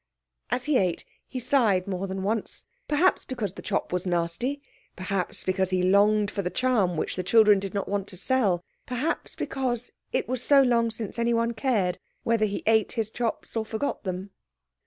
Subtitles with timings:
[0.49, 2.65] As he ate it he sighed more than once.
[2.87, 4.59] Perhaps because the chop was nasty,
[4.95, 8.63] perhaps because he longed for the charm which the children did not want to sell,
[8.87, 13.63] perhaps because it was so long since anyone cared whether he ate his chops or
[13.63, 14.31] forgot them.